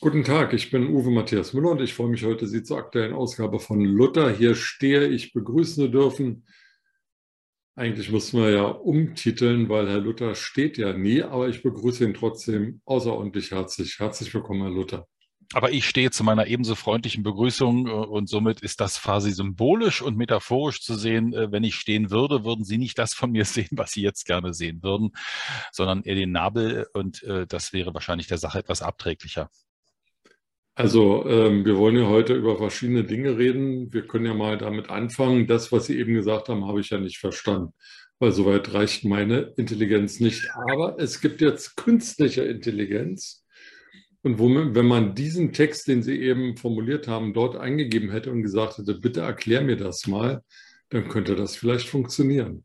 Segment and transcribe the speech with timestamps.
[0.00, 3.14] Guten Tag, ich bin Uwe Matthias Müller und ich freue mich heute, Sie zur aktuellen
[3.14, 6.46] Ausgabe von Luther hier stehe ich begrüßen dürfen.
[7.74, 12.14] Eigentlich mussten wir ja umtiteln, weil Herr Luther steht ja nie, aber ich begrüße ihn
[12.14, 13.98] trotzdem außerordentlich herzlich.
[13.98, 15.08] Herzlich willkommen, Herr Luther.
[15.52, 20.02] Aber ich stehe zu meiner ebenso freundlichen Begrüßung äh, und somit ist das quasi symbolisch
[20.02, 21.32] und metaphorisch zu sehen.
[21.32, 24.26] Äh, wenn ich stehen würde, würden Sie nicht das von mir sehen, was Sie jetzt
[24.26, 25.12] gerne sehen würden,
[25.72, 29.50] sondern eher den Nabel und äh, das wäre wahrscheinlich der Sache etwas abträglicher.
[30.76, 33.92] Also ähm, wir wollen ja heute über verschiedene Dinge reden.
[33.92, 35.46] Wir können ja mal damit anfangen.
[35.46, 37.72] Das, was Sie eben gesagt haben, habe ich ja nicht verstanden,
[38.18, 40.48] weil soweit reicht meine Intelligenz nicht.
[40.68, 43.44] Aber es gibt jetzt künstliche Intelligenz.
[44.22, 48.42] Und wo, wenn man diesen Text, den Sie eben formuliert haben, dort eingegeben hätte und
[48.42, 50.42] gesagt hätte, bitte erklär mir das mal,
[50.88, 52.64] dann könnte das vielleicht funktionieren.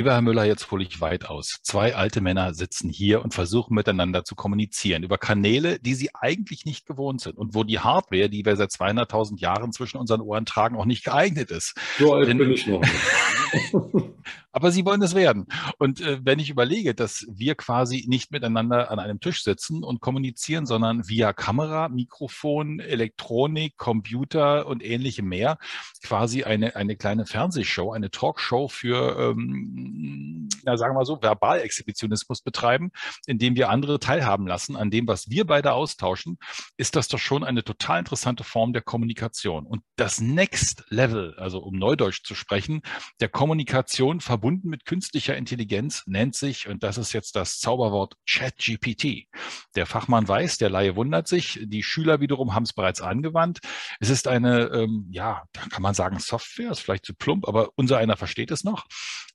[0.00, 1.58] Lieber Herr Müller, jetzt hole ich weit aus.
[1.62, 6.64] Zwei alte Männer sitzen hier und versuchen miteinander zu kommunizieren über Kanäle, die sie eigentlich
[6.64, 10.46] nicht gewohnt sind und wo die Hardware, die wir seit 200.000 Jahren zwischen unseren Ohren
[10.46, 11.74] tragen, auch nicht geeignet ist.
[11.98, 12.80] So alt Denn, bin ich noch.
[14.52, 15.46] Aber sie wollen es werden.
[15.78, 20.00] Und äh, wenn ich überlege, dass wir quasi nicht miteinander an einem Tisch sitzen und
[20.00, 25.58] kommunizieren, sondern via Kamera, Mikrofon, Elektronik, Computer und ähnlichem mehr,
[26.02, 32.90] quasi eine, eine kleine Fernsehshow, eine Talkshow für, ähm, na, sagen wir so, Verbalexhibitionismus betreiben,
[33.26, 36.38] indem wir andere teilhaben lassen an dem, was wir beide austauschen,
[36.76, 39.64] ist das doch schon eine total interessante Form der Kommunikation.
[39.64, 42.82] Und das Next Level, also um Neudeutsch zu sprechen,
[43.20, 49.28] der Kommunikation verbunden mit künstlicher Intelligenz nennt sich, und das ist jetzt das Zauberwort ChatGPT.
[49.76, 53.60] Der Fachmann weiß, der Laie wundert sich, die Schüler wiederum haben es bereits angewandt.
[54.00, 57.70] Es ist eine, ähm, ja, da kann man sagen Software, ist vielleicht zu plump, aber
[57.76, 58.86] unser einer versteht es noch.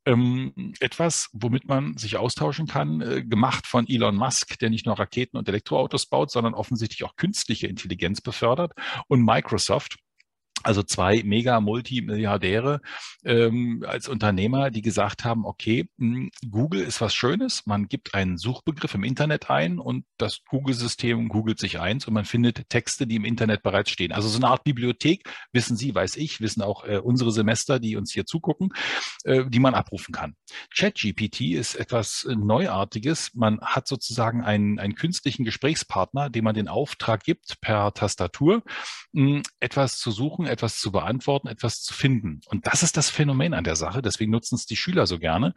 [0.06, 5.00] Ähm, etwas, womit man sich austauschen kann, äh, gemacht von Elon Musk, der nicht nur
[5.00, 8.74] Raketen und Elektroautos baut, sondern offensichtlich auch künstliche Intelligenz befördert
[9.08, 9.98] und Microsoft
[10.66, 12.82] also zwei Mega-Multimilliardäre
[13.24, 18.38] ähm, als Unternehmer, die gesagt haben, okay, hm, Google ist was Schönes, man gibt einen
[18.38, 23.16] Suchbegriff im Internet ein und das Google-System googelt sich eins und man findet Texte, die
[23.16, 24.12] im Internet bereits stehen.
[24.12, 27.96] Also so eine Art Bibliothek, wissen Sie, weiß ich, wissen auch äh, unsere Semester, die
[27.96, 28.70] uns hier zugucken,
[29.24, 30.36] äh, die man abrufen kann.
[30.76, 33.36] ChatGPT ist etwas Neuartiges.
[33.36, 38.64] Man hat sozusagen einen, einen künstlichen Gesprächspartner, dem man den Auftrag gibt, per Tastatur
[39.12, 42.40] mh, hm, etwas zu suchen, etwas zu beantworten, etwas zu finden.
[42.48, 44.02] Und das ist das Phänomen an der Sache.
[44.02, 45.54] Deswegen nutzen es die Schüler so gerne.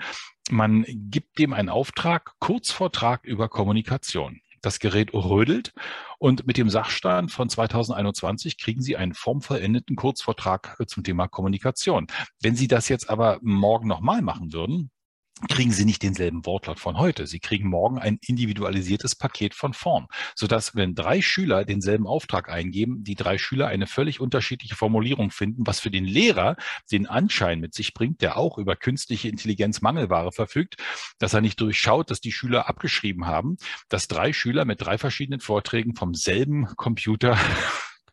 [0.50, 4.41] Man gibt dem einen Auftrag, Kurzvortrag über Kommunikation.
[4.60, 5.72] Das Gerät rödelt
[6.19, 12.09] und mit dem Sachstand von 2021 kriegen Sie einen formvollendeten Kurzvortrag zum Thema Kommunikation.
[12.42, 14.91] Wenn Sie das jetzt aber morgen nochmal machen würden,
[15.49, 17.26] kriegen Sie nicht denselben Wortlaut von heute.
[17.26, 23.04] Sie kriegen morgen ein individualisiertes Paket von vorn, sodass, wenn drei Schüler denselben Auftrag eingeben,
[23.04, 26.56] die drei Schüler eine völlig unterschiedliche Formulierung finden, was für den Lehrer
[26.91, 30.77] den Anschein mit sich bringt, der auch über künstliche Intelligenz Mangelware verfügt,
[31.19, 33.56] dass er nicht durchschaut, dass die Schüler abgeschrieben haben,
[33.88, 37.38] dass drei Schüler mit drei verschiedenen Vorträgen vom selben Computer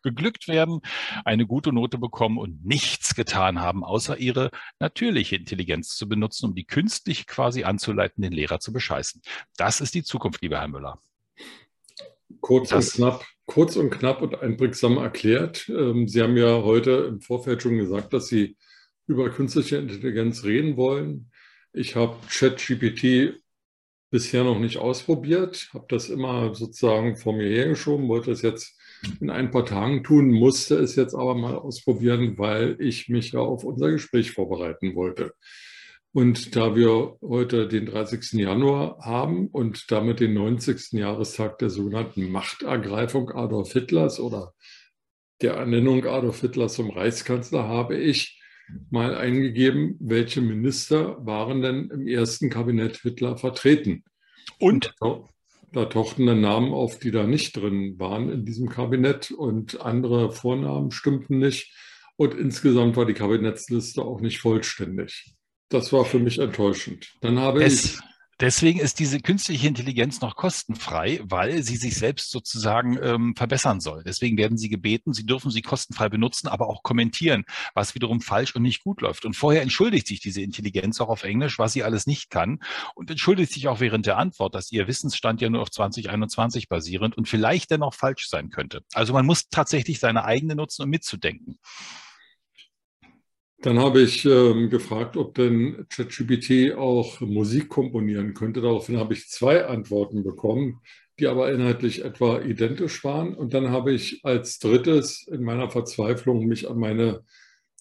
[0.06, 0.80] geglückt werden,
[1.24, 6.54] eine gute Note bekommen und nichts getan haben, außer ihre natürliche Intelligenz zu benutzen, um
[6.54, 9.20] die künstlich quasi anzuleiten, den Lehrer zu bescheißen.
[9.56, 11.00] Das ist die Zukunft, lieber Herr Müller.
[12.40, 15.68] Kurz das, und knapp, kurz und knapp und einprägsam erklärt.
[15.68, 18.56] Ähm, Sie haben ja heute im Vorfeld schon gesagt, dass Sie
[19.06, 21.30] über künstliche Intelligenz reden wollen.
[21.72, 23.40] Ich habe ChatGPT
[24.10, 28.78] bisher noch nicht ausprobiert, habe das immer sozusagen vor mir hergeschoben, wollte es jetzt
[29.20, 33.40] in ein paar Tagen tun, musste es jetzt aber mal ausprobieren, weil ich mich ja
[33.40, 35.32] auf unser Gespräch vorbereiten wollte.
[36.12, 38.40] Und da wir heute den 30.
[38.40, 40.92] Januar haben und damit den 90.
[40.92, 44.54] Jahrestag der sogenannten Machtergreifung Adolf Hitlers oder
[45.42, 48.40] der Ernennung Adolf Hitlers zum Reichskanzler, habe ich
[48.90, 54.02] mal eingegeben, welche Minister waren denn im ersten Kabinett Hitler vertreten.
[54.58, 54.94] Und?
[55.72, 60.32] Da tauchten dann Namen auf, die da nicht drin waren in diesem Kabinett und andere
[60.32, 61.72] Vornamen stimmten nicht.
[62.16, 65.34] Und insgesamt war die Kabinettsliste auch nicht vollständig.
[65.68, 67.14] Das war für mich enttäuschend.
[67.20, 67.98] Dann habe es, ich
[68.38, 74.02] Deswegen ist diese künstliche Intelligenz noch kostenfrei, weil sie sich selbst sozusagen ähm, verbessern soll.
[74.04, 78.54] Deswegen werden sie gebeten, sie dürfen sie kostenfrei benutzen, aber auch kommentieren, was wiederum falsch
[78.54, 79.24] und nicht gut läuft.
[79.24, 82.60] Und vorher entschuldigt sich diese Intelligenz auch auf Englisch, was sie alles nicht kann
[82.94, 87.16] und entschuldigt sich auch während der Antwort, dass ihr Wissensstand ja nur auf 2021 basierend
[87.16, 88.82] und vielleicht dennoch falsch sein könnte.
[88.92, 91.58] Also man muss tatsächlich seine eigene nutzen, um mitzudenken.
[93.62, 98.60] Dann habe ich ähm, gefragt, ob denn ChatGPT auch Musik komponieren könnte.
[98.60, 100.80] Daraufhin habe ich zwei Antworten bekommen.
[101.18, 103.34] die aber inhaltlich etwa identisch waren.
[103.34, 107.24] Und dann habe ich als drittes in meiner Verzweiflung mich an meine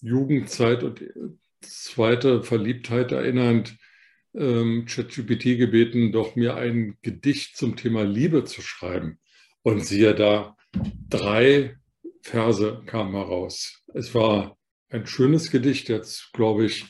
[0.01, 1.04] Jugendzeit und
[1.62, 3.75] zweite Verliebtheit erinnernd,
[4.33, 9.19] ähm, ChatGPT gebeten, doch mir ein Gedicht zum Thema Liebe zu schreiben.
[9.63, 10.56] Und siehe da,
[11.10, 11.78] drei
[12.21, 13.83] Verse kamen heraus.
[13.94, 14.57] Es war
[14.95, 16.86] ein schönes Gedicht, jetzt glaube ich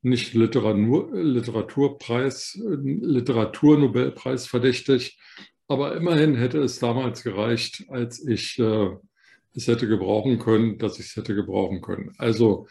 [0.00, 5.18] nicht Literatur, Literaturpreis, Literaturnobelpreis verdächtig,
[5.68, 8.90] aber immerhin hätte es damals gereicht, als ich äh,
[9.54, 12.14] es hätte gebrauchen können, dass ich es hätte gebrauchen können.
[12.18, 12.66] Also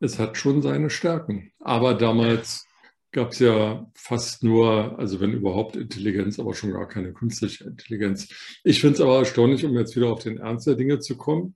[0.00, 1.52] es hat schon seine Stärken.
[1.60, 2.66] Aber damals
[3.12, 8.28] gab es ja fast nur, also wenn überhaupt Intelligenz, aber schon gar keine künstliche Intelligenz.
[8.64, 11.54] Ich finde es aber erstaunlich, um jetzt wieder auf den Ernst der Dinge zu kommen,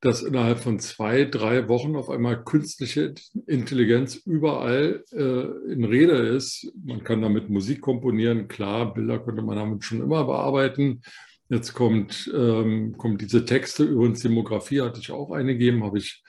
[0.00, 3.14] dass innerhalb von zwei, drei Wochen auf einmal künstliche
[3.46, 6.72] Intelligenz überall äh, in Rede ist.
[6.82, 11.02] Man kann damit Musik komponieren, klar, Bilder könnte man damit schon immer bearbeiten.
[11.50, 16.22] Jetzt kommt, ähm, kommen diese Texte, übrigens Demografie hatte ich auch eingegeben, habe ich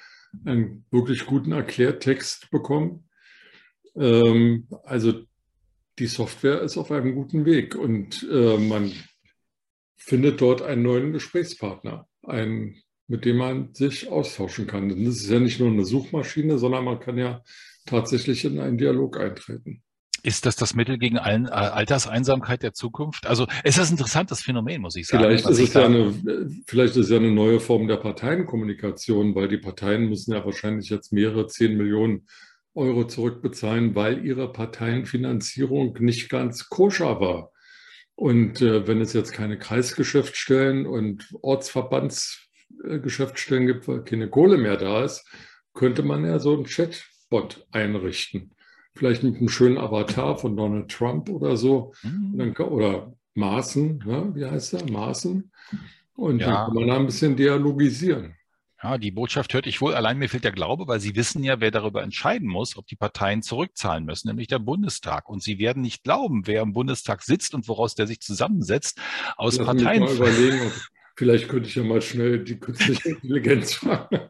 [0.46, 3.08] einen wirklich guten Erklärtext bekommen.
[3.96, 5.14] Ähm, also
[6.00, 8.92] die Software ist auf einem guten Weg und äh, man
[9.96, 14.88] findet dort einen neuen Gesprächspartner, einen, mit dem man sich austauschen kann.
[14.88, 17.44] Denn das ist ja nicht nur eine Suchmaschine, sondern man kann ja
[17.86, 19.84] tatsächlich in einen Dialog eintreten.
[20.24, 23.28] Ist das das Mittel gegen äh, Alterseinsamkeit der Zukunft?
[23.28, 25.26] Also ist ein interessantes Phänomen, muss ich sagen.
[25.26, 26.14] Vielleicht ist, es ja eine,
[26.68, 31.12] vielleicht ist ja eine neue Form der Parteienkommunikation, weil die Parteien müssen ja wahrscheinlich jetzt
[31.12, 32.28] mehrere zehn Millionen
[32.76, 37.52] Euro zurückbezahlen, weil ihre Parteienfinanzierung nicht ganz koscher war.
[38.16, 41.28] Und äh, wenn es jetzt keine Kreisgeschäftsstellen und
[42.78, 45.26] Ortsverbandsgeschäftsstellen gibt, weil keine Kohle mehr da ist,
[45.74, 48.54] könnte man ja so einen Chatbot einrichten.
[48.94, 51.94] Vielleicht mit einem schönen Avatar von Donald Trump oder so.
[52.04, 52.54] Mhm.
[52.60, 54.32] Oder Maßen, ne?
[54.36, 54.92] wie heißt er?
[54.92, 55.52] Maßen.
[56.16, 56.48] Und ja.
[56.48, 58.36] dann kann man da ein bisschen dialogisieren.
[58.84, 61.62] Ja, die Botschaft hört ich wohl, allein mir fehlt der Glaube, weil Sie wissen ja,
[61.62, 65.30] wer darüber entscheiden muss, ob die Parteien zurückzahlen müssen, nämlich der Bundestag.
[65.30, 69.00] Und Sie werden nicht glauben, wer im Bundestag sitzt und woraus der sich zusammensetzt
[69.38, 70.02] aus Lass Parteien.
[70.02, 70.72] Mich mal überlegen,
[71.22, 74.22] vielleicht könnte ich ja mal schnell die künstliche Intelligenz fragen.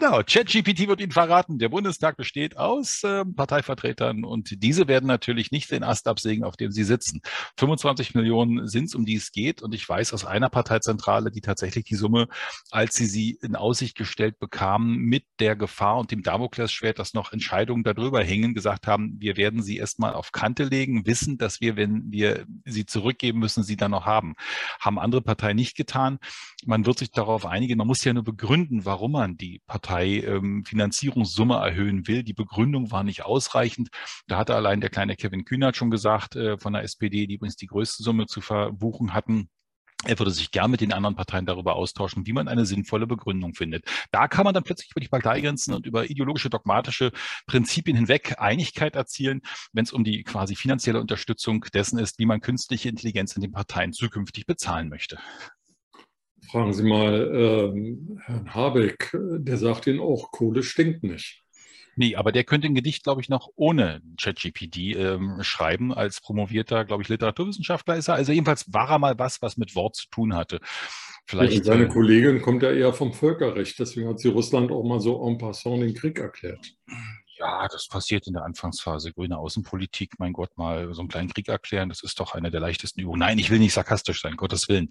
[0.00, 5.50] Genau, ChatGPT wird Ihnen verraten, der Bundestag besteht aus äh, Parteivertretern und diese werden natürlich
[5.50, 7.20] nicht den Ast absägen, auf dem sie sitzen.
[7.56, 11.40] 25 Millionen sind es, um die es geht und ich weiß aus einer Parteizentrale, die
[11.40, 12.28] tatsächlich die Summe,
[12.70, 17.32] als sie sie in Aussicht gestellt bekamen, mit der Gefahr und dem Damoklesschwert, dass noch
[17.32, 21.74] Entscheidungen darüber hängen, gesagt haben, wir werden sie erstmal auf Kante legen, wissen, dass wir,
[21.74, 24.36] wenn wir sie zurückgeben müssen, sie dann noch haben.
[24.78, 26.20] Haben andere Parteien nicht getan.
[26.64, 30.20] Man wird sich darauf einigen, man muss ja nur begründen, warum man die Partei Partei
[30.20, 32.22] ähm, Finanzierungssumme erhöhen will.
[32.22, 33.88] Die Begründung war nicht ausreichend.
[34.26, 37.56] Da hatte allein der kleine Kevin Kühnert schon gesagt äh, von der SPD, die übrigens
[37.56, 39.48] die größte Summe zu verbuchen hatten.
[40.04, 43.54] Er würde sich gern mit den anderen Parteien darüber austauschen, wie man eine sinnvolle Begründung
[43.54, 43.84] findet.
[44.12, 47.10] Da kann man dann plötzlich über die Parteigrenzen und über ideologische, dogmatische
[47.46, 49.40] Prinzipien hinweg Einigkeit erzielen,
[49.72, 53.52] wenn es um die quasi finanzielle Unterstützung dessen ist, wie man künstliche Intelligenz in den
[53.52, 55.18] Parteien zukünftig bezahlen möchte.
[56.50, 61.44] Fragen Sie mal ähm, Herrn Habeck, der sagt Ihnen auch, Kohle stinkt nicht.
[61.96, 65.92] Nee, aber der könnte ein Gedicht, glaube ich, noch ohne ChatGPT ähm, schreiben.
[65.92, 68.14] Als promovierter, glaube ich, Literaturwissenschaftler ist er.
[68.14, 70.60] Also jedenfalls war er mal was, was mit Wort zu tun hatte.
[71.26, 73.80] Vielleicht, ja, seine äh, Kollegin kommt ja eher vom Völkerrecht.
[73.80, 76.74] Deswegen hat sie Russland auch mal so en passant den Krieg erklärt.
[77.38, 79.12] Ja, das passiert in der Anfangsphase.
[79.12, 82.60] Grüne Außenpolitik, mein Gott, mal so einen kleinen Krieg erklären, das ist doch eine der
[82.60, 83.20] leichtesten Übungen.
[83.20, 84.88] Nein, ich will nicht sarkastisch sein, Gottes Willen.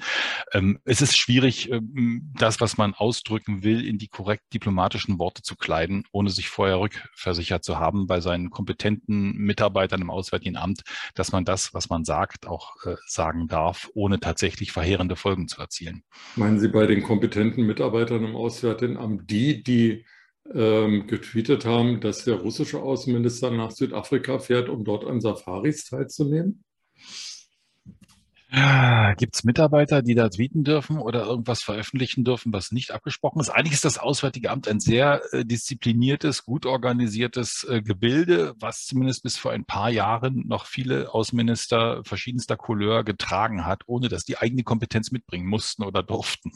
[0.54, 5.42] Ähm, es ist schwierig, ähm, das, was man ausdrücken will, in die korrekt diplomatischen Worte
[5.42, 10.84] zu kleiden, ohne sich vorher rückversichert zu haben bei seinen kompetenten Mitarbeitern im Auswärtigen Amt,
[11.16, 15.60] dass man das, was man sagt, auch äh, sagen darf, ohne tatsächlich verheerende Folgen zu
[15.60, 16.04] erzielen.
[16.36, 20.06] Meinen Sie bei den kompetenten Mitarbeitern im Auswärtigen Amt die, die
[20.54, 26.64] getweetet haben, dass der russische Außenminister nach Südafrika fährt, um dort an Safaris teilzunehmen?
[29.18, 33.50] Gibt es Mitarbeiter, die da tweeten dürfen oder irgendwas veröffentlichen dürfen, was nicht abgesprochen ist?
[33.50, 39.24] Eigentlich ist das Auswärtige Amt ein sehr äh, diszipliniertes, gut organisiertes äh, Gebilde, was zumindest
[39.24, 44.38] bis vor ein paar Jahren noch viele Außenminister verschiedenster Couleur getragen hat, ohne dass die
[44.38, 46.52] eigene Kompetenz mitbringen mussten oder durften.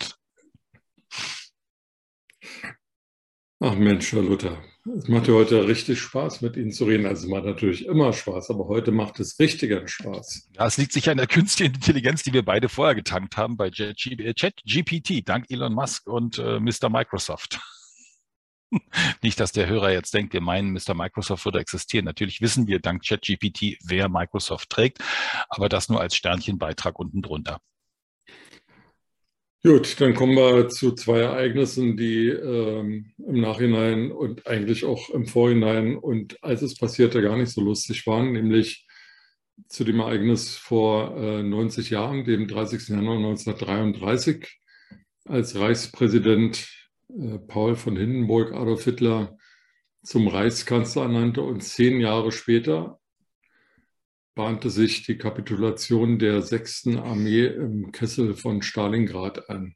[3.64, 4.58] Ach Mensch, Herr Luther,
[4.98, 7.06] es macht ja heute richtig Spaß, mit Ihnen zu reden.
[7.06, 10.50] Also es macht natürlich immer Spaß, aber heute macht es richtigen Spaß.
[10.56, 13.70] Ja, es liegt sicher an der künstlichen Intelligenz, die wir beide vorher getankt haben bei
[13.70, 16.90] ChatGPT, dank Elon Musk und äh, Mr.
[16.90, 17.60] Microsoft.
[19.22, 20.96] Nicht, dass der Hörer jetzt denkt, wir meinen, Mr.
[20.96, 22.06] Microsoft würde existieren.
[22.06, 25.04] Natürlich wissen wir dank ChatGPT, wer Microsoft trägt,
[25.50, 27.60] aber das nur als Sternchenbeitrag unten drunter.
[29.64, 35.28] Gut, dann kommen wir zu zwei Ereignissen, die ähm, im Nachhinein und eigentlich auch im
[35.28, 38.88] Vorhinein und als es passierte gar nicht so lustig waren, nämlich
[39.68, 42.90] zu dem Ereignis vor äh, 90 Jahren, dem 30.
[42.90, 44.48] Januar 1933,
[45.26, 46.68] als Reichspräsident
[47.10, 49.38] äh, Paul von Hindenburg Adolf Hitler
[50.04, 53.01] zum Reichskanzler ernannte und zehn Jahre später
[54.36, 56.88] bahnte sich die Kapitulation der 6.
[56.98, 59.76] Armee im Kessel von Stalingrad an.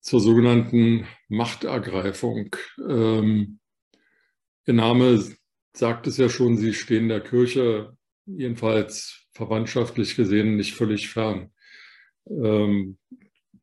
[0.00, 2.56] Zur sogenannten Machtergreifung.
[2.88, 3.60] Ähm,
[4.66, 5.22] Ihr Name
[5.74, 11.52] sagt es ja schon, Sie stehen der Kirche jedenfalls verwandtschaftlich gesehen nicht völlig fern.
[12.28, 12.98] Ähm,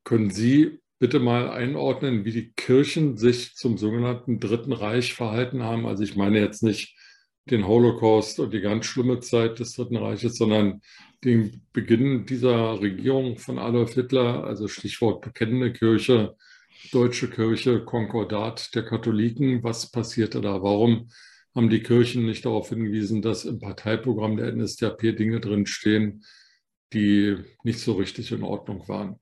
[0.04, 5.86] können Sie bitte mal einordnen, wie die Kirchen sich zum sogenannten Dritten Reich verhalten haben?
[5.86, 6.97] Also ich meine jetzt nicht
[7.50, 10.80] den Holocaust und die ganz schlimme Zeit des Dritten Reiches, sondern
[11.24, 16.36] den Beginn dieser Regierung von Adolf Hitler, also Stichwort bekennende Kirche,
[16.92, 19.62] deutsche Kirche, Konkordat der Katholiken.
[19.62, 20.62] Was passierte da?
[20.62, 21.10] Warum
[21.54, 26.24] haben die Kirchen nicht darauf hingewiesen, dass im Parteiprogramm der NSDAP Dinge drinstehen,
[26.92, 29.18] die nicht so richtig in Ordnung waren?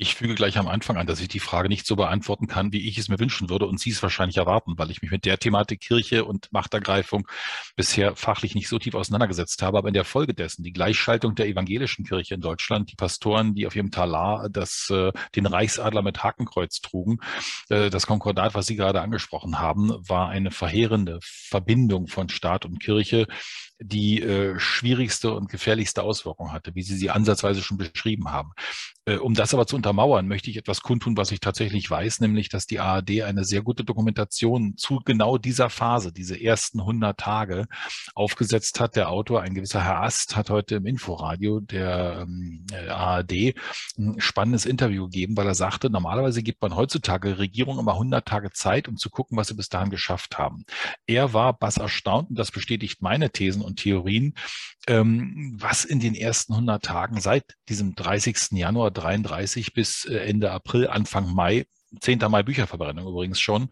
[0.00, 2.86] Ich füge gleich am Anfang an, dass ich die Frage nicht so beantworten kann, wie
[2.88, 5.38] ich es mir wünschen würde und Sie es wahrscheinlich erwarten, weil ich mich mit der
[5.38, 7.26] Thematik Kirche und Machtergreifung
[7.74, 9.76] bisher fachlich nicht so tief auseinandergesetzt habe.
[9.76, 13.66] Aber in der Folge dessen, die Gleichschaltung der evangelischen Kirche in Deutschland, die Pastoren, die
[13.66, 17.18] auf ihrem Talar das, äh, den Reichsadler mit Hakenkreuz trugen,
[17.68, 22.78] äh, das Konkordat, was Sie gerade angesprochen haben, war eine verheerende Verbindung von Staat und
[22.78, 23.26] Kirche,
[23.80, 28.52] die äh, schwierigste und gefährlichste Auswirkung hatte, wie Sie sie ansatzweise schon beschrieben haben.
[29.08, 32.50] Äh, um das aber zu untermauern, möchte ich etwas kundtun, was ich tatsächlich weiß, nämlich,
[32.50, 37.66] dass die ARD eine sehr gute Dokumentation zu genau dieser Phase, diese ersten 100 Tage
[38.14, 38.96] aufgesetzt hat.
[38.96, 43.54] Der Autor, ein gewisser Herr Ast, hat heute im Inforadio der ähm, ARD
[43.96, 48.50] ein spannendes Interview gegeben, weil er sagte, normalerweise gibt man heutzutage Regierungen immer 100 Tage
[48.50, 50.64] Zeit, um zu gucken, was sie bis dahin geschafft haben.
[51.06, 54.34] Er war bass erstaunt und das bestätigt meine Thesen und Theorien,
[54.86, 58.52] ähm, was in den ersten 100 Tagen seit diesem 30.
[58.52, 61.66] Januar 33 bis äh, Ende April, Anfang Mai
[62.00, 62.18] 10.
[62.28, 63.68] Mai Bücherverbrennung übrigens schon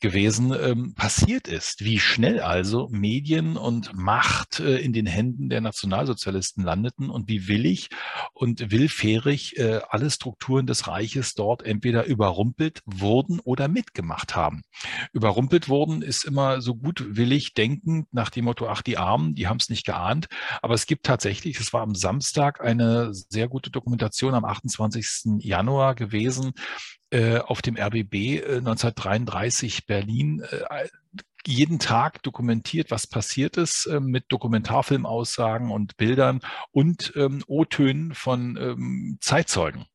[0.00, 1.84] gewesen, ähm, passiert ist.
[1.84, 7.48] Wie schnell also Medien und Macht äh, in den Händen der Nationalsozialisten landeten und wie
[7.48, 7.88] willig
[8.32, 14.62] und willfährig äh, alle Strukturen des Reiches dort entweder überrumpelt wurden oder mitgemacht haben.
[15.12, 19.58] Überrumpelt wurden ist immer so gutwillig denkend nach dem Motto, ach, die Armen, die haben
[19.58, 20.26] es nicht geahnt.
[20.62, 25.38] Aber es gibt tatsächlich, es war am Samstag eine sehr gute Dokumentation am 28.
[25.38, 26.52] Januar gewesen,
[27.40, 30.88] auf dem RBB äh, 1933 Berlin äh,
[31.46, 36.40] jeden Tag dokumentiert, was passiert ist, äh, mit Dokumentarfilmaussagen und Bildern
[36.72, 39.86] und ähm, O-Tönen von ähm, Zeitzeugen.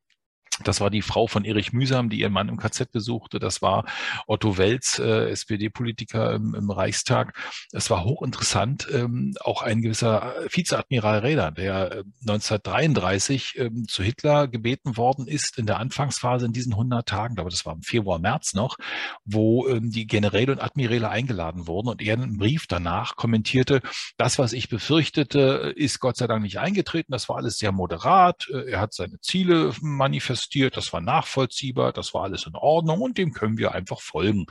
[0.64, 3.40] Das war die Frau von Erich Mühsam, die ihren Mann im KZ besuchte.
[3.40, 3.86] Das war
[4.28, 7.34] Otto Welz, äh, SPD-Politiker im, im, Reichstag.
[7.72, 8.88] Es war hochinteressant.
[8.94, 15.58] Ähm, auch ein gewisser Vizeadmiral Räder, der 1933 äh, ähm, zu Hitler gebeten worden ist
[15.58, 18.78] in der Anfangsphase in diesen 100 Tagen, glaube das war im Februar, März noch,
[19.26, 23.82] wo ähm, die Generäle und Admiräle eingeladen wurden und er einen Brief danach kommentierte,
[24.18, 27.12] das, was ich befürchtete, ist Gott sei Dank nicht eingetreten.
[27.12, 28.48] Das war alles sehr moderat.
[28.52, 33.02] Äh, er hat seine Ziele manifestiert existiert, das war nachvollziehbar, das war alles in Ordnung
[33.02, 34.48] und dem können wir einfach folgen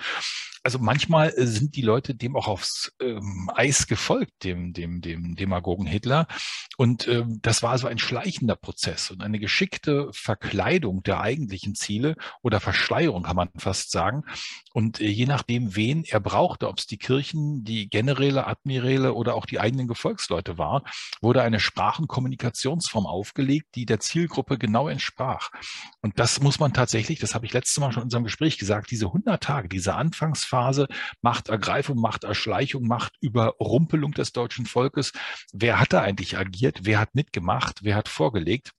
[0.63, 5.37] also manchmal äh, sind die Leute dem auch aufs ähm, Eis gefolgt, dem, dem, dem
[5.37, 6.27] Demagogen Hitler.
[6.77, 12.17] Und ähm, das war so ein schleichender Prozess und eine geschickte Verkleidung der eigentlichen Ziele
[12.43, 14.25] oder Verschleierung, kann man fast sagen.
[14.73, 19.35] Und äh, je nachdem, wen er brauchte, ob es die Kirchen, die Generäle, Admiräle oder
[19.35, 20.85] auch die eigenen Gefolgsleute war,
[21.21, 25.51] wurde eine Sprach- und Kommunikationsform aufgelegt, die der Zielgruppe genau entsprach.
[26.01, 28.91] Und das muss man tatsächlich, das habe ich letztes Mal schon in unserem Gespräch gesagt,
[28.91, 29.95] diese 100 Tage, diese
[30.49, 30.89] Anfangsphase, Phase,
[31.23, 35.13] Machtergreifung, Machterschleichung, Machtüberrumpelung des deutschen Volkes.
[35.53, 36.81] Wer hat da eigentlich agiert?
[36.83, 37.81] Wer hat mitgemacht?
[37.83, 38.73] Wer hat vorgelegt?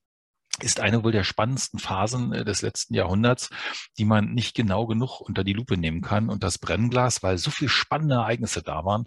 [0.62, 3.48] ist eine wohl der spannendsten Phasen äh, des letzten Jahrhunderts,
[3.96, 6.28] die man nicht genau genug unter die Lupe nehmen kann.
[6.28, 9.06] Und das Brennglas, weil so viele spannende Ereignisse da waren,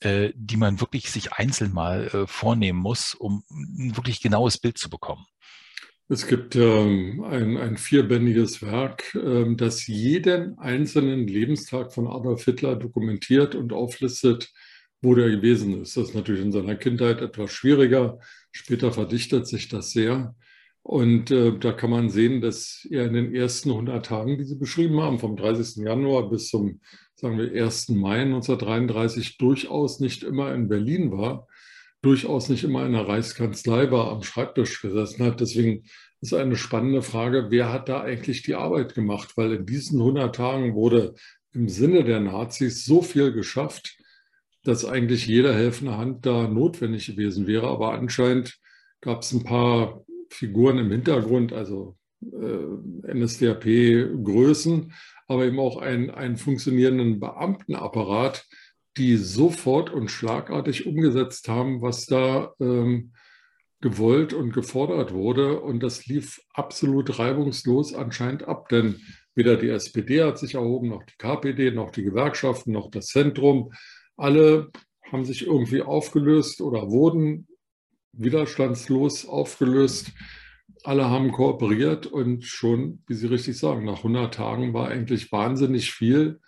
[0.00, 4.78] äh, die man wirklich sich einzeln mal äh, vornehmen muss, um ein wirklich genaues Bild
[4.78, 5.26] zu bekommen.
[6.08, 12.76] Es gibt ähm, ein, ein vierbändiges Werk, ähm, das jeden einzelnen Lebenstag von Adolf Hitler
[12.76, 14.52] dokumentiert und auflistet,
[15.00, 15.96] wo der gewesen ist.
[15.96, 18.18] Das ist natürlich in seiner Kindheit etwas schwieriger.
[18.52, 20.34] Später verdichtet sich das sehr.
[20.82, 24.56] Und äh, da kann man sehen, dass er in den ersten 100 Tagen, die Sie
[24.56, 25.82] beschrieben haben, vom 30.
[25.82, 26.80] Januar bis zum,
[27.14, 27.88] sagen wir, 1.
[27.88, 31.46] Mai 1933, durchaus nicht immer in Berlin war,
[32.04, 35.40] durchaus nicht immer in der Reichskanzlei war, am Schreibtisch gesessen hat.
[35.40, 35.84] Deswegen
[36.20, 39.32] ist eine spannende Frage, wer hat da eigentlich die Arbeit gemacht?
[39.36, 41.14] Weil in diesen 100 Tagen wurde
[41.52, 43.96] im Sinne der Nazis so viel geschafft,
[44.64, 47.68] dass eigentlich jede helfende Hand da notwendig gewesen wäre.
[47.68, 48.58] Aber anscheinend
[49.00, 54.92] gab es ein paar Figuren im Hintergrund, also äh, NSDAP-Größen,
[55.28, 58.46] aber eben auch einen, einen funktionierenden Beamtenapparat,
[58.96, 63.12] die sofort und schlagartig umgesetzt haben, was da ähm,
[63.80, 65.60] gewollt und gefordert wurde.
[65.60, 69.00] Und das lief absolut reibungslos anscheinend ab, denn
[69.34, 73.72] weder die SPD hat sich erhoben, noch die KPD, noch die Gewerkschaften, noch das Zentrum.
[74.16, 74.70] Alle
[75.10, 77.48] haben sich irgendwie aufgelöst oder wurden
[78.12, 80.12] widerstandslos aufgelöst.
[80.84, 85.92] Alle haben kooperiert und schon, wie Sie richtig sagen, nach 100 Tagen war eigentlich wahnsinnig
[85.92, 86.40] viel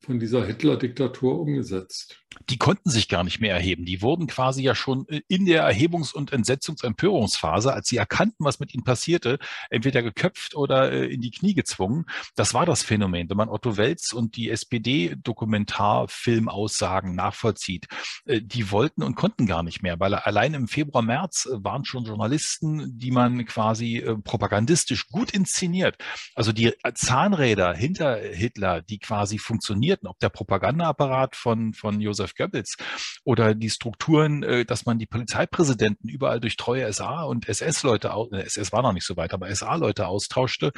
[0.00, 2.25] von dieser Hitler-Diktatur umgesetzt.
[2.48, 3.84] Die konnten sich gar nicht mehr erheben.
[3.84, 8.60] Die wurden quasi ja schon äh, in der Erhebungs- und Entsetzungsempörungsphase, als sie erkannten, was
[8.60, 9.38] mit ihnen passierte,
[9.70, 12.06] entweder geköpft oder äh, in die Knie gezwungen.
[12.34, 13.30] Das war das Phänomen.
[13.30, 17.86] Wenn man Otto Welz und die SPD-Dokumentarfilmaussagen nachvollzieht,
[18.24, 22.04] äh, die wollten und konnten gar nicht mehr, weil allein im Februar, März waren schon
[22.04, 25.96] Journalisten, die man quasi propagandistisch gut inszeniert.
[26.34, 32.76] Also die Zahnräder hinter Hitler, die quasi funktionierten, ob der Propagandaapparat von, von Josef Goebbels
[33.24, 38.68] oder die Strukturen, äh, dass man die Polizeipräsidenten überall durch treue SA und SS-Leute, SS
[38.68, 40.72] äh, war noch nicht so weit, aber SA-Leute austauschte,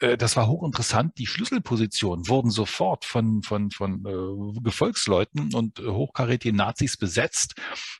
[0.00, 1.18] äh, das war hochinteressant.
[1.18, 4.02] Die Schlüsselpositionen wurden sofort von, von, von
[4.62, 7.54] Gefolgsleuten und hochkarätigen Nazis besetzt,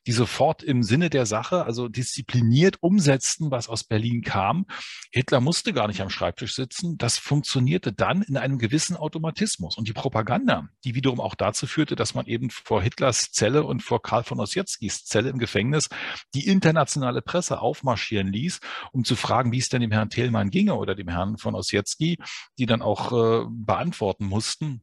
[0.06, 4.66] die sofort im Sinne der Sache, also diszipliniert umsetzten, was aus Berlin kam.
[5.10, 6.98] Hitler musste gar nicht am Schreibtisch sitzen.
[6.98, 9.76] Das funktionierte dann in einem gewissen Automatismus.
[9.76, 13.82] Und die Propaganda die wiederum auch dazu führte, dass man eben vor Hitlers Zelle und
[13.82, 15.88] vor Karl von Ossietzkis Zelle im Gefängnis
[16.34, 18.60] die internationale Presse aufmarschieren ließ,
[18.92, 22.18] um zu fragen, wie es denn dem Herrn Thälmann ginge oder dem Herrn von Ossietzky,
[22.58, 24.82] die dann auch äh, beantworten mussten,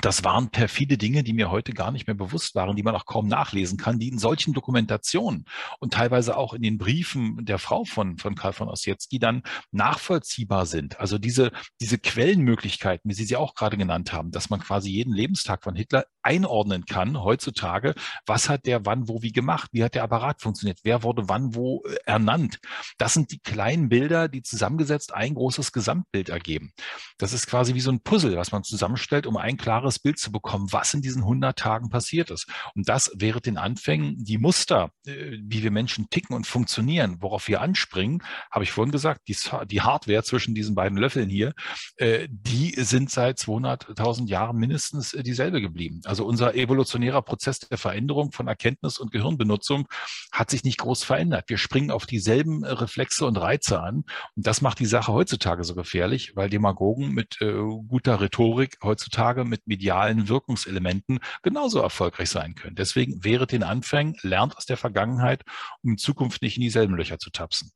[0.00, 3.06] das waren perfide Dinge, die mir heute gar nicht mehr bewusst waren, die man auch
[3.06, 5.46] kaum nachlesen kann, die in solchen Dokumentationen
[5.80, 10.66] und teilweise auch in den Briefen der Frau von, von Karl von Ossietzky dann nachvollziehbar
[10.66, 11.00] sind.
[11.00, 15.12] Also diese, diese Quellenmöglichkeiten, wie Sie sie auch gerade genannt haben, dass man quasi jeden
[15.12, 17.94] Lebenstag von Hitler einordnen kann heutzutage.
[18.26, 19.70] Was hat der wann, wo, wie gemacht?
[19.72, 20.80] Wie hat der Apparat funktioniert?
[20.82, 22.58] Wer wurde wann, wo äh, ernannt?
[22.98, 26.72] Das sind die kleinen Bilder, die zusammengesetzt ein großes Gesamtbild ergeben.
[27.18, 30.32] Das ist quasi wie so ein Puzzle, was man zusammenstellt, um ein klares Bild zu
[30.32, 32.46] bekommen, was in diesen 100 Tagen passiert ist.
[32.74, 37.48] Und das wäre den Anfängen, die Muster, äh, wie wir Menschen ticken und funktionieren, worauf
[37.48, 41.54] wir anspringen, habe ich vorhin gesagt, die, die Hardware zwischen diesen beiden Löffeln hier,
[41.96, 46.00] äh, die sind seit 200.000 Jahren mindestens dieselbe geblieben.
[46.10, 49.86] Also unser evolutionärer Prozess der Veränderung von Erkenntnis und Gehirnbenutzung
[50.32, 51.44] hat sich nicht groß verändert.
[51.46, 54.02] Wir springen auf dieselben Reflexe und Reize an.
[54.34, 57.52] Und das macht die Sache heutzutage so gefährlich, weil Demagogen mit äh,
[57.86, 62.74] guter Rhetorik heutzutage mit medialen Wirkungselementen genauso erfolgreich sein können.
[62.74, 65.44] Deswegen wäre den Anfängen, lernt aus der Vergangenheit,
[65.82, 67.70] um in Zukunft nicht in dieselben Löcher zu tapsen.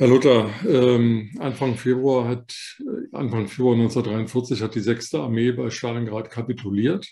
[0.00, 5.16] Herr Luther, ähm, Anfang Februar hat äh, Anfang Februar 1943 hat die 6.
[5.16, 7.08] Armee bei Stalingrad kapituliert.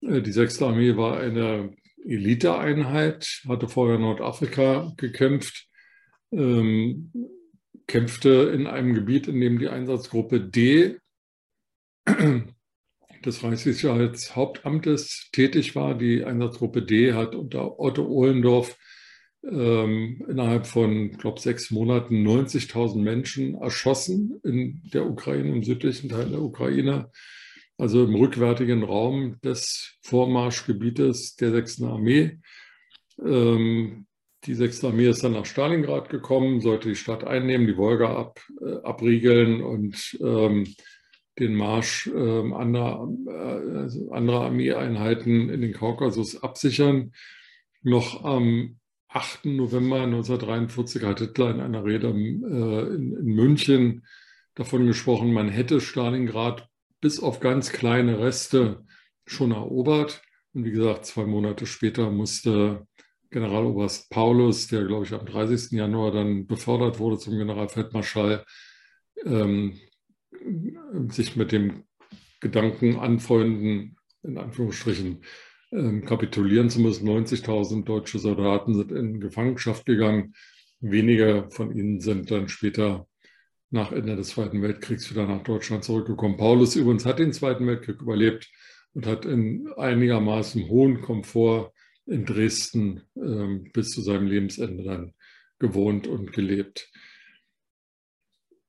[0.00, 0.62] Äh, die 6.
[0.62, 5.68] Armee war eine Eliteeinheit, hatte vorher Nordafrika gekämpft,
[6.32, 7.12] ähm,
[7.86, 10.96] kämpfte in einem Gebiet, in dem die Einsatzgruppe D
[13.22, 15.94] des Reichssicherheitshauptamtes tätig war.
[15.94, 18.78] Die Einsatzgruppe D hat unter Otto Ohlendorf
[19.44, 26.28] ähm, innerhalb von, glaube sechs Monaten 90.000 Menschen erschossen in der Ukraine, im südlichen Teil
[26.30, 27.10] der Ukraine,
[27.78, 31.82] also im rückwärtigen Raum des Vormarschgebietes der 6.
[31.82, 32.38] Armee.
[33.24, 34.06] Ähm,
[34.44, 34.84] die 6.
[34.84, 39.62] Armee ist dann nach Stalingrad gekommen, sollte die Stadt einnehmen, die Wolga ab, äh, abriegeln
[39.62, 40.66] und ähm,
[41.38, 47.12] den Marsch äh, anderer, äh, anderer Armeeeinheiten in den Kaukasus absichern.
[47.82, 48.78] Noch am
[49.12, 49.44] 8.
[49.46, 54.06] November 1943 hat Hitler in einer Rede äh, in, München
[54.54, 56.68] davon gesprochen, man hätte Stalingrad
[57.00, 58.84] bis auf ganz kleine Reste
[59.26, 60.22] schon erobert.
[60.54, 62.86] Und wie gesagt, zwei Monate später musste
[63.30, 65.72] Generaloberst Paulus, der, glaube ich, am 30.
[65.72, 68.44] Januar dann befördert wurde zum Generalfeldmarschall,
[69.24, 69.80] ähm,
[71.08, 71.84] sich mit dem
[72.40, 75.22] Gedanken anfreunden, in Anführungsstrichen,
[76.04, 77.08] kapitulieren zu müssen.
[77.08, 80.34] 90.000 deutsche Soldaten sind in Gefangenschaft gegangen.
[80.80, 83.06] wenige von ihnen sind dann später
[83.70, 86.36] nach Ende des Zweiten Weltkriegs wieder nach Deutschland zurückgekommen.
[86.36, 88.50] Paulus übrigens hat den Zweiten Weltkrieg überlebt
[88.92, 91.72] und hat in einigermaßen hohem Komfort
[92.06, 95.14] in Dresden äh, bis zu seinem Lebensende dann
[95.58, 96.90] gewohnt und gelebt.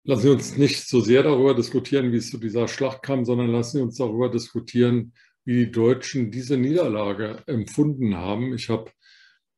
[0.06, 3.48] Lassen Sie uns nicht so sehr darüber diskutieren, wie es zu dieser Schlacht kam, sondern
[3.48, 5.14] lassen Sie uns darüber diskutieren,
[5.46, 8.54] wie die Deutschen diese Niederlage empfunden haben.
[8.54, 8.92] Ich habe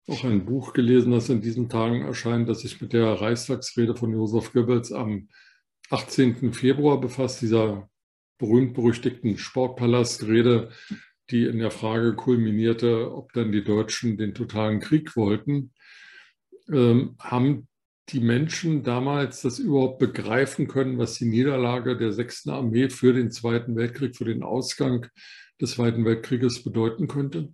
[0.08, 4.14] auch ein Buch gelesen, das in diesen Tagen erscheint, das sich mit der Reichstagsrede von
[4.14, 5.30] Josef Goebbels am
[5.90, 6.54] 18.
[6.54, 7.90] Februar befasst, dieser
[8.38, 10.70] berühmt-berüchtigten Sportpalastrede,
[11.32, 15.74] die in der Frage kulminierte, ob dann die Deutschen den totalen Krieg wollten.
[16.72, 17.68] Ähm, haben
[18.10, 22.48] die Menschen damals das überhaupt begreifen können, was die Niederlage der 6.
[22.48, 25.08] Armee für den Zweiten Weltkrieg, für den Ausgang
[25.62, 27.54] des Zweiten Weltkrieges bedeuten könnte?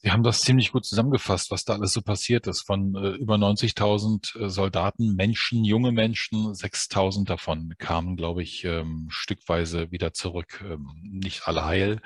[0.00, 2.62] Sie haben das ziemlich gut zusammengefasst, was da alles so passiert ist.
[2.62, 9.08] Von äh, über 90.000 äh, Soldaten, Menschen, junge Menschen, 6.000 davon kamen, glaube ich, ähm,
[9.10, 10.64] stückweise wieder zurück.
[10.64, 12.00] Ähm, nicht alle heil.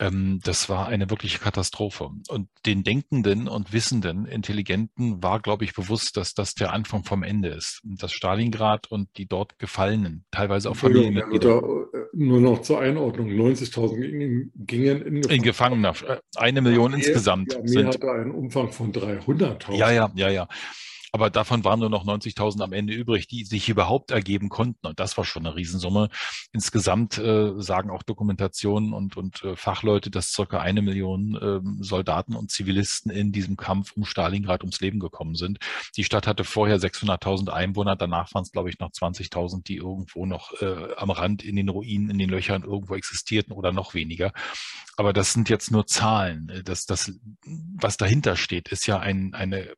[0.00, 2.10] Ähm, das war eine wirkliche Katastrophe.
[2.28, 7.22] Und den Denkenden und Wissenden, Intelligenten war, glaube ich, bewusst, dass das der Anfang vom
[7.22, 7.80] Ende ist.
[7.84, 11.62] Dass Stalingrad und die dort Gefallenen, teilweise auch Familienmitglieder.
[12.12, 15.34] Nur noch zur Einordnung, 90.000 gingen in Gefangenschaft.
[15.34, 16.04] In Gefangenschaft.
[16.04, 17.52] Äh, eine Million insgesamt insgesamt.
[17.52, 19.74] Die Armee sind, hatte einen Umfang von 300.000.
[19.74, 20.48] Ja, ja, ja, ja.
[21.12, 24.86] Aber davon waren nur noch 90.000 am Ende übrig, die sich überhaupt ergeben konnten.
[24.86, 26.08] Und das war schon eine Riesensumme.
[26.52, 32.36] Insgesamt äh, sagen auch Dokumentationen und, und äh, Fachleute, dass circa eine Million äh, Soldaten
[32.36, 35.58] und Zivilisten in diesem Kampf um Stalingrad ums Leben gekommen sind.
[35.96, 37.96] Die Stadt hatte vorher 600.000 Einwohner.
[37.96, 41.68] Danach waren es, glaube ich, noch 20.000, die irgendwo noch äh, am Rand in den
[41.68, 44.32] Ruinen, in den Löchern irgendwo existierten oder noch weniger.
[44.96, 46.62] Aber das sind jetzt nur Zahlen.
[46.64, 47.12] Das, das,
[47.44, 49.72] was dahinter steht, ist ja ein, eine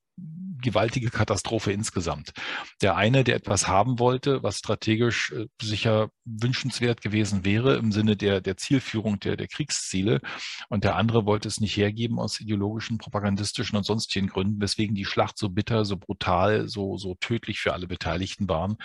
[0.62, 2.32] gewaltige Katastrophe insgesamt.
[2.80, 8.16] Der eine, der etwas haben wollte, was strategisch äh, sicher wünschenswert gewesen wäre im Sinne
[8.16, 10.20] der, der Zielführung der, der Kriegsziele.
[10.68, 15.04] Und der andere wollte es nicht hergeben aus ideologischen, propagandistischen und sonstigen Gründen, weswegen die
[15.04, 18.76] Schlacht so bitter, so brutal, so, so tödlich für alle Beteiligten waren.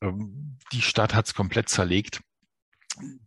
[0.00, 2.20] Ähm, die Stadt hat es komplett zerlegt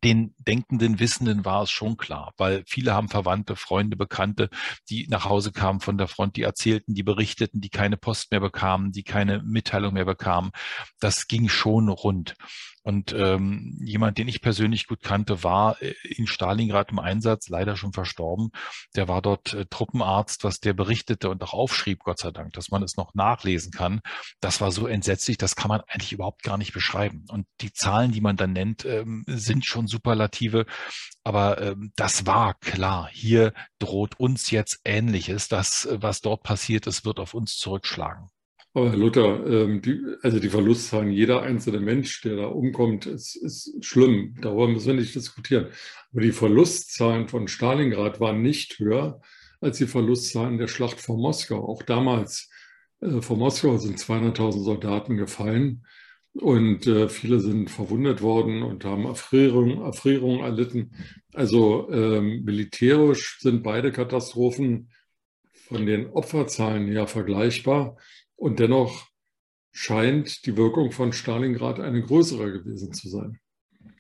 [0.04, 4.50] den denkenden Wissenden war es schon klar, weil viele haben Verwandte, Freunde, Bekannte,
[4.90, 8.40] die nach Hause kamen von der Front, die erzählten, die berichteten, die keine Post mehr
[8.40, 10.52] bekamen, die keine Mitteilung mehr bekamen.
[11.00, 12.36] Das ging schon rund.
[12.86, 17.78] Und ähm, jemand, den ich persönlich gut kannte, war äh, in Stalingrad im Einsatz, leider
[17.78, 18.52] schon verstorben.
[18.96, 22.70] Der war dort äh, Truppenarzt, was der berichtete und auch aufschrieb, Gott sei Dank, dass
[22.70, 24.02] man es noch nachlesen kann.
[24.40, 27.26] Das war so entsetzlich, das kann man eigentlich überhaupt gar nicht beschreiben.
[27.28, 30.68] Und die Zahlen, die man dann nennt, ähm, sind schon superlative.
[31.24, 33.10] Aber ähm, das war klar.
[33.12, 35.48] Hier droht uns jetzt Ähnliches.
[35.48, 38.30] Das, was dort passiert ist, wird auf uns zurückschlagen.
[38.76, 43.38] Aber Herr Luther, ähm, die, also die Verlustzahlen, jeder einzelne Mensch, der da umkommt, ist,
[43.38, 44.36] ist schlimm.
[44.42, 45.68] Darüber müssen wir nicht diskutieren.
[46.12, 49.22] Aber die Verlustzahlen von Stalingrad waren nicht höher
[49.62, 51.66] als die Verlustzahlen der Schlacht vor Moskau.
[51.66, 52.50] Auch damals
[53.00, 55.86] äh, vor Moskau sind 200.000 Soldaten gefallen
[56.34, 60.92] und äh, viele sind verwundet worden und haben Erfrierungen Erfrierung erlitten.
[61.34, 64.90] Also ähm, militärisch sind beide Katastrophen
[65.54, 67.96] von den Opferzahlen her vergleichbar.
[68.36, 69.08] Und dennoch
[69.72, 73.40] scheint die Wirkung von Stalingrad eine größere gewesen zu sein.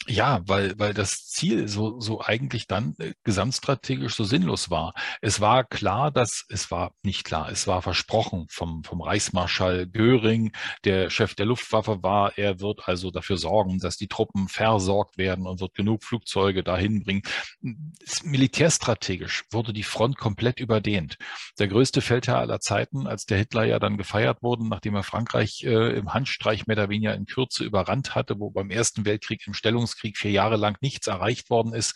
[0.07, 4.93] Ja, weil, weil das Ziel so, so eigentlich dann äh, gesamtstrategisch so sinnlos war.
[5.19, 10.51] Es war klar, dass, es war nicht klar, es war versprochen vom, vom Reichsmarschall Göring,
[10.83, 15.47] der Chef der Luftwaffe war, er wird also dafür sorgen, dass die Truppen versorgt werden
[15.47, 17.23] und wird genug Flugzeuge dahin bringen.
[18.23, 21.17] Militärstrategisch wurde die Front komplett überdehnt.
[21.57, 25.63] Der größte Feldherr aller Zeiten, als der Hitler ja dann gefeiert wurde, nachdem er Frankreich
[25.63, 29.55] äh, im Handstreich mehr oder weniger in Kürze überrannt hatte, wo beim Ersten Weltkrieg im
[29.55, 31.95] Stellungs Bürgerkrieg vier Jahre lang nichts erreicht worden ist.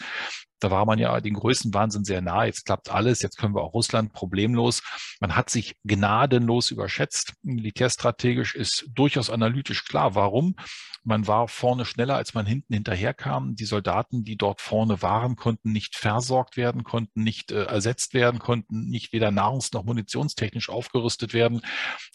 [0.62, 2.44] Da war man ja den größten Wahnsinn sehr nah.
[2.44, 3.22] Jetzt klappt alles.
[3.22, 4.82] Jetzt können wir auch Russland problemlos.
[5.22, 7.34] Man hat sich gnadenlos überschätzt.
[7.44, 10.16] Militärstrategisch ist durchaus analytisch klar.
[10.16, 10.56] Warum?
[11.04, 13.56] Man war vorne schneller, als man hinten hinterherkam.
[13.56, 18.40] Die Soldaten, die dort vorne waren, konnten nicht versorgt werden, konnten nicht äh, ersetzt werden,
[18.40, 21.62] konnten nicht weder nahrungs- noch munitionstechnisch aufgerüstet werden.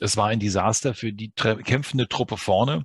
[0.01, 2.85] Es war ein Desaster für die kämpfende Truppe vorne.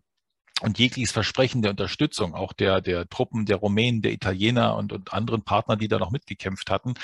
[0.62, 5.14] Und jegliches Versprechen der Unterstützung, auch der, der Truppen der Rumänen, der Italiener und, und
[5.14, 6.96] anderen Partner, die da noch mitgekämpft hatten,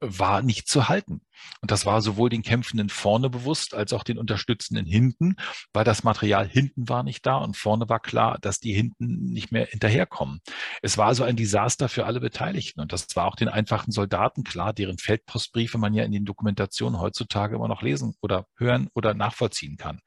[0.00, 1.20] war nicht zu halten.
[1.60, 5.36] Und das war sowohl den Kämpfenden vorne bewusst als auch den Unterstützenden hinten,
[5.72, 9.52] weil das Material hinten war nicht da und vorne war klar, dass die hinten nicht
[9.52, 10.40] mehr hinterherkommen.
[10.82, 14.44] Es war also ein Desaster für alle Beteiligten und das war auch den einfachen Soldaten
[14.44, 19.14] klar, deren Feldpostbriefe man ja in den Dokumentationen heutzutage immer noch lesen oder hören oder
[19.14, 20.00] nachvollziehen kann.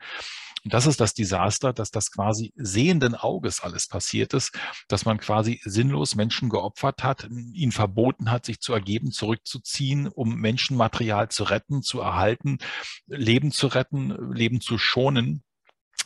[0.68, 4.52] Und das ist das Desaster, dass das quasi sehenden Auges alles passiert ist,
[4.90, 10.36] dass man quasi sinnlos Menschen geopfert hat, ihnen verboten hat, sich zu ergeben, zurückzuziehen, um
[10.36, 12.58] Menschenmaterial zu retten, zu erhalten,
[13.06, 15.42] Leben zu retten, Leben zu schonen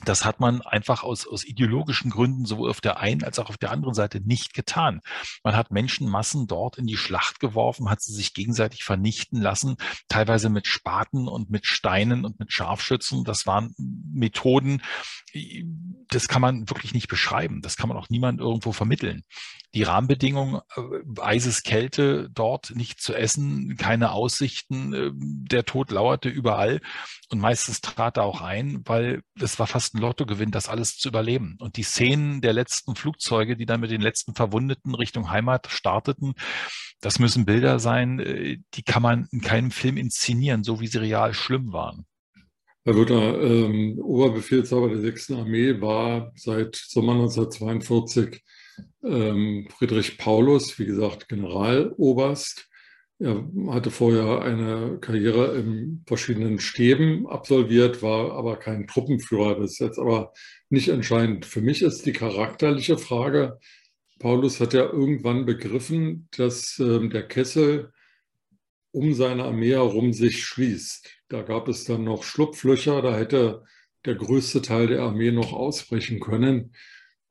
[0.05, 3.57] das hat man einfach aus, aus ideologischen Gründen sowohl auf der einen als auch auf
[3.57, 5.01] der anderen Seite nicht getan.
[5.43, 10.49] Man hat Menschenmassen dort in die Schlacht geworfen, hat sie sich gegenseitig vernichten lassen, teilweise
[10.49, 13.23] mit Spaten und mit Steinen und mit Scharfschützen.
[13.23, 14.81] Das waren Methoden,
[16.09, 17.61] das kann man wirklich nicht beschreiben.
[17.61, 19.23] Das kann man auch niemand irgendwo vermitteln.
[19.73, 26.27] Die Rahmenbedingungen, äh, eises Kälte dort, nicht zu essen, keine Aussichten, äh, der Tod lauerte
[26.27, 26.81] überall.
[27.29, 31.09] Und meistens trat er auch ein, weil es war fast ein Lottogewinn, das alles zu
[31.09, 31.57] überleben.
[31.59, 36.33] Und die Szenen der letzten Flugzeuge, die dann mit den letzten Verwundeten Richtung Heimat starteten,
[37.01, 40.99] das müssen Bilder sein, äh, die kann man in keinem Film inszenieren, so wie sie
[40.99, 42.05] real schlimm waren.
[42.83, 45.31] Herr Luther, ähm, Oberbefehlshaber der 6.
[45.31, 48.41] Armee war seit Sommer 1942
[49.03, 52.70] ähm, Friedrich Paulus, wie gesagt, Generaloberst.
[53.21, 59.61] Er hatte vorher eine Karriere in verschiedenen Stäben absolviert, war aber kein Truppenführer.
[59.61, 60.33] Ist jetzt aber
[60.69, 61.45] nicht entscheidend.
[61.45, 63.59] Für mich ist die charakterliche Frage,
[64.17, 67.91] Paulus hat ja irgendwann begriffen, dass äh, der Kessel
[68.91, 71.09] um seine Armee herum sich schließt.
[71.27, 73.63] Da gab es dann noch Schlupflöcher, da hätte
[74.05, 76.73] der größte Teil der Armee noch ausbrechen können.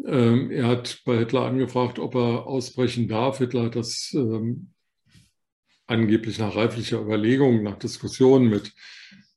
[0.05, 3.39] Ähm, er hat bei Hitler angefragt, ob er ausbrechen darf.
[3.39, 4.73] Hitler hat das ähm,
[5.91, 8.73] angeblich nach reiflicher Überlegung, nach Diskussionen mit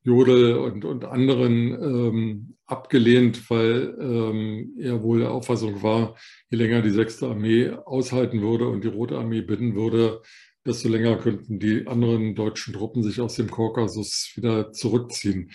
[0.04, 6.16] Jodel und, und anderen ähm, abgelehnt, weil ähm, er wohl der Auffassung war,
[6.50, 10.22] je länger die sechste Armee aushalten würde und die Rote Armee bitten würde,
[10.66, 15.52] desto länger könnten die anderen deutschen Truppen sich aus dem Kaukasus wieder zurückziehen.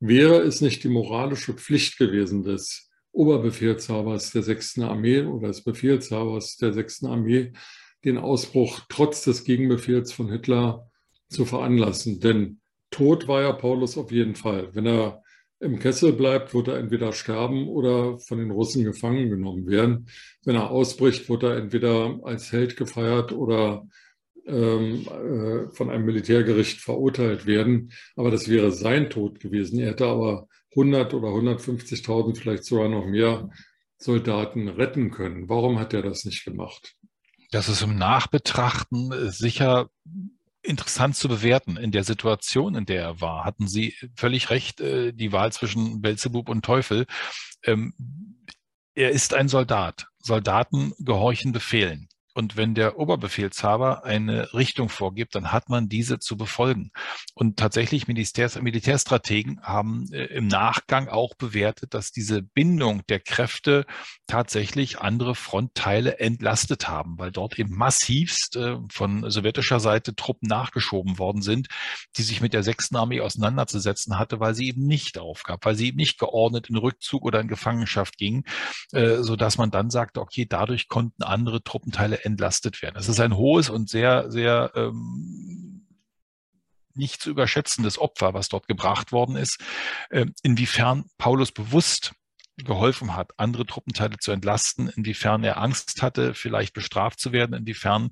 [0.00, 6.56] Wäre es nicht die moralische Pflicht gewesen des Oberbefehlshabers der sechsten Armee oder des Befehlshabers
[6.56, 7.52] der sechsten Armee,
[8.04, 10.90] den Ausbruch trotz des Gegenbefehls von Hitler
[11.28, 12.20] zu veranlassen.
[12.20, 12.60] Denn
[12.90, 14.74] tot war ja Paulus auf jeden Fall.
[14.74, 15.22] Wenn er
[15.60, 20.08] im Kessel bleibt, wird er entweder sterben oder von den Russen gefangen genommen werden.
[20.44, 23.86] Wenn er ausbricht, wird er entweder als Held gefeiert oder
[24.44, 27.92] ähm, äh, von einem Militärgericht verurteilt werden.
[28.16, 29.78] Aber das wäre sein Tod gewesen.
[29.78, 33.50] Er hätte aber 100 oder 150.000, vielleicht sogar noch mehr
[33.98, 35.48] Soldaten retten können.
[35.48, 36.96] Warum hat er das nicht gemacht?
[37.52, 39.90] Das ist im Nachbetrachten äh, sicher
[40.62, 41.76] interessant zu bewerten.
[41.76, 46.00] In der Situation, in der er war, hatten Sie völlig recht, äh, die Wahl zwischen
[46.00, 47.06] Belzebub und Teufel.
[47.62, 47.92] Ähm,
[48.94, 50.06] er ist ein Soldat.
[50.18, 52.08] Soldaten gehorchen Befehlen.
[52.34, 56.90] Und wenn der Oberbefehlshaber eine Richtung vorgibt, dann hat man diese zu befolgen.
[57.34, 63.84] Und tatsächlich Militärs Militärstrategen haben äh, im Nachgang auch bewertet, dass diese Bindung der Kräfte
[64.26, 71.18] tatsächlich andere Frontteile entlastet haben, weil dort eben massivst äh, von sowjetischer Seite Truppen nachgeschoben
[71.18, 71.68] worden sind,
[72.16, 75.88] die sich mit der sechsten Armee auseinanderzusetzen hatte, weil sie eben nicht aufgab, weil sie
[75.88, 78.44] eben nicht geordnet in Rückzug oder in Gefangenschaft ging,
[78.92, 82.96] äh, so dass man dann sagte, okay, dadurch konnten andere Truppenteile entlastet werden.
[82.96, 85.86] Es ist ein hohes und sehr, sehr ähm,
[86.94, 89.60] nicht zu überschätzendes Opfer, was dort gebracht worden ist.
[90.10, 92.12] Ähm, inwiefern Paulus bewusst
[92.56, 98.10] geholfen hat, andere Truppenteile zu entlasten, inwiefern er Angst hatte, vielleicht bestraft zu werden, inwiefern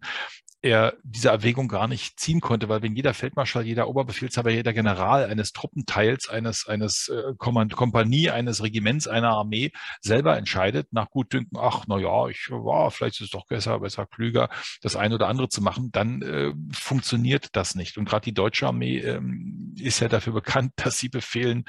[0.63, 5.25] er diese Erwägung gar nicht ziehen konnte, weil wenn jeder Feldmarschall, jeder Oberbefehlshaber, jeder General
[5.25, 11.85] eines Truppenteils, eines, eines äh, Kompanie, eines Regiments, einer Armee selber entscheidet, nach Gutdünken, ach,
[11.89, 14.51] na ja, ich war, vielleicht ist es doch besser, besser, klüger,
[14.83, 17.97] das eine oder andere zu machen, dann äh, funktioniert das nicht.
[17.97, 21.65] Und gerade die deutsche Armee ähm, ist ja dafür bekannt, dass sie Befehlen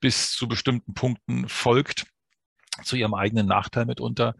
[0.00, 2.11] bis zu bestimmten Punkten folgt
[2.82, 4.34] zu ihrem eigenen Nachteil mitunter.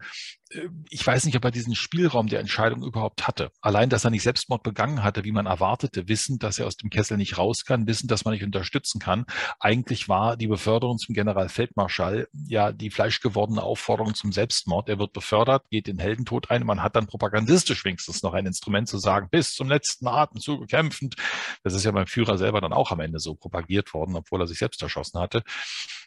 [0.89, 3.49] ich weiß nicht, ob er diesen Spielraum der Entscheidung überhaupt hatte.
[3.61, 6.91] Allein, dass er nicht Selbstmord begangen hatte, wie man erwartete, wissen, dass er aus dem
[6.91, 9.25] Kessel nicht raus kann, wissen, dass man nicht unterstützen kann.
[9.59, 14.89] Eigentlich war die Beförderung zum Generalfeldmarschall ja die fleischgewordene Aufforderung zum Selbstmord.
[14.89, 16.65] Er wird befördert, geht in Heldentod ein.
[16.65, 21.15] Man hat dann propagandistisch wenigstens noch ein Instrument zu sagen, bis zum letzten Atemzug kämpfend.
[21.63, 24.47] Das ist ja beim Führer selber dann auch am Ende so propagiert worden, obwohl er
[24.47, 25.43] sich selbst erschossen hatte.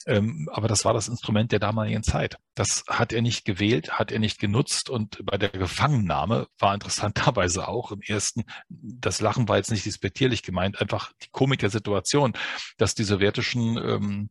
[0.06, 2.38] Ähm, aber das war das Instrument der damaligen Zeit.
[2.54, 7.66] Das hat er nicht gewählt, hat er nicht genutzt und bei der Gefangennahme war interessanterweise
[7.66, 12.34] auch im ersten, das Lachen war jetzt nicht despektierlich gemeint, einfach die Komik der Situation,
[12.76, 14.30] dass die sowjetischen ähm,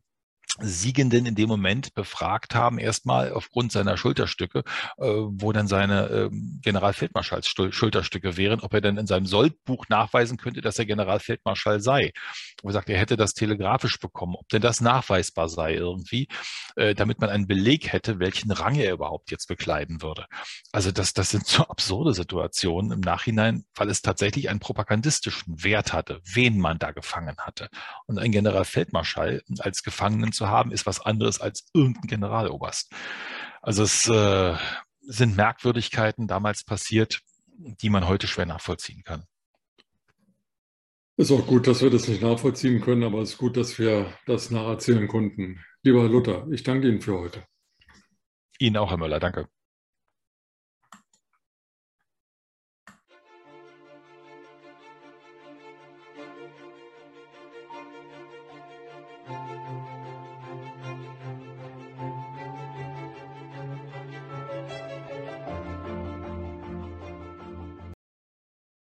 [0.60, 4.64] Siegenden in dem Moment befragt haben, erstmal aufgrund seiner Schulterstücke,
[4.98, 6.30] äh, wo dann seine äh,
[6.62, 12.12] Generalfeldmarschalls Schulterstücke wären, ob er dann in seinem Soldbuch nachweisen könnte, dass er Generalfeldmarschall sei.
[12.62, 16.28] Wo er sagt, er hätte das telegrafisch bekommen, ob denn das nachweisbar sei irgendwie,
[16.76, 20.26] äh, damit man einen Beleg hätte, welchen Rang er überhaupt jetzt bekleiden würde.
[20.72, 25.92] Also das, das sind so absurde Situationen im Nachhinein, weil es tatsächlich einen propagandistischen Wert
[25.92, 27.68] hatte, wen man da gefangen hatte.
[28.06, 32.92] Und ein Generalfeldmarschall als Gefangenen zu haben, ist was anderes als irgendein Generaloberst.
[33.62, 34.54] Also es äh,
[35.00, 37.20] sind Merkwürdigkeiten damals passiert,
[37.56, 39.24] die man heute schwer nachvollziehen kann.
[41.18, 44.12] Ist auch gut, dass wir das nicht nachvollziehen können, aber es ist gut, dass wir
[44.26, 45.64] das nacherzählen konnten.
[45.82, 47.46] Lieber Luther, ich danke Ihnen für heute.
[48.58, 49.48] Ihnen auch, Herr Möller, danke.